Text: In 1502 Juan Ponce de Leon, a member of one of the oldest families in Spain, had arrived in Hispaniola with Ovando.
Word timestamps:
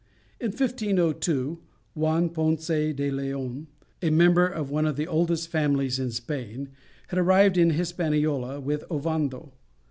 In 0.39 0.47
1502 0.47 1.59
Juan 1.93 2.29
Ponce 2.29 2.91
de 2.91 3.11
Leon, 3.11 3.67
a 4.01 4.09
member 4.09 4.47
of 4.47 4.71
one 4.71 4.87
of 4.87 4.95
the 4.95 5.05
oldest 5.05 5.49
families 5.49 5.99
in 5.99 6.09
Spain, 6.09 6.69
had 7.09 7.19
arrived 7.19 7.55
in 7.55 7.69
Hispaniola 7.69 8.59
with 8.59 8.83
Ovando. 8.89 9.51